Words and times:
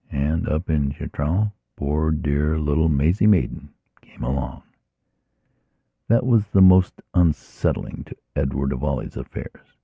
And, 0.09 0.49
up 0.49 0.67
in 0.67 0.89
Chitral, 0.93 1.51
poor 1.75 2.09
dear 2.09 2.57
little 2.57 2.89
Maisie 2.89 3.27
Maidan 3.27 3.69
came 4.01 4.23
along.... 4.23 4.63
That 6.07 6.25
was 6.25 6.47
the 6.47 6.59
most 6.59 7.03
unsettling 7.13 8.05
to 8.05 8.15
Edward 8.35 8.73
of 8.73 8.83
all 8.83 8.97
his 8.97 9.15
affairs. 9.15 9.77